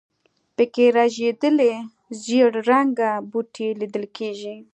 [0.55, 1.73] په کې رژېدلي
[2.23, 4.55] زېړ رنګه بوټي لیدل کېږي.